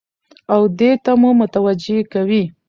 او 0.53 0.61
دې 0.79 0.91
ته 1.03 1.11
مو 1.21 1.29
متوجه 1.39 1.97
کوي 2.13 2.43